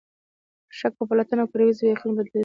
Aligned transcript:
شک 0.77 0.93
په 0.99 1.03
پلټنه 1.09 1.41
او 1.43 1.49
ګروېږنه 1.51 1.79
په 1.79 1.85
یقین 1.93 2.11
بدلېدای 2.15 2.39
شي. 2.39 2.39